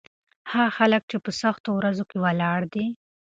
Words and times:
هغه 0.51 0.69
خلک 0.77 1.01
چې 1.11 1.17
په 1.25 1.31
سختو 1.41 1.69
ورځو 1.73 2.03
کې 2.09 2.17
ولاړ 2.25 2.59
دي. 2.73 2.85